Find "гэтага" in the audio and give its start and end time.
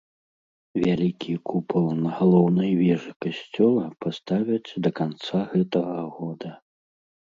5.53-5.99